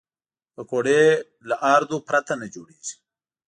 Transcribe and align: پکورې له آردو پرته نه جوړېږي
پکورې 0.55 1.01
له 1.47 1.55
آردو 1.73 1.97
پرته 2.07 2.33
نه 2.41 2.47
جوړېږي 2.53 2.95